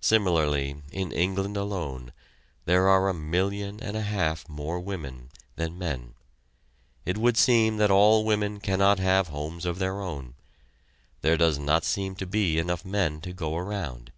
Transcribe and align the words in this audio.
Similarly, 0.00 0.82
in 0.90 1.12
England 1.12 1.56
alone, 1.56 2.12
there 2.64 2.88
are 2.88 3.08
a 3.08 3.14
million 3.14 3.78
and 3.80 3.96
a 3.96 4.02
half 4.02 4.48
more 4.48 4.80
women 4.80 5.28
than 5.54 5.78
men. 5.78 6.14
It 7.06 7.16
would 7.16 7.36
seem 7.36 7.76
that 7.76 7.88
all 7.88 8.24
women 8.24 8.58
cannot 8.58 8.98
have 8.98 9.28
homes 9.28 9.64
of 9.64 9.78
their 9.78 10.00
own 10.00 10.34
there 11.20 11.36
does 11.36 11.60
not 11.60 11.84
seem 11.84 12.16
to 12.16 12.26
be 12.26 12.58
enough 12.58 12.84
men 12.84 13.20
to 13.20 13.32
go 13.32 13.56
around. 13.56 14.10